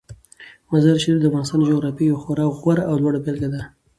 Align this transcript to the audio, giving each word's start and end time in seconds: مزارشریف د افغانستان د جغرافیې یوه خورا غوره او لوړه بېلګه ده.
مزارشریف 0.71 1.17
د 1.19 1.25
افغانستان 1.29 1.57
د 1.59 1.63
جغرافیې 1.71 2.05
یوه 2.09 2.21
خورا 2.23 2.45
غوره 2.59 2.83
او 2.89 2.95
لوړه 3.01 3.19
بېلګه 3.25 3.49
ده. 3.53 3.61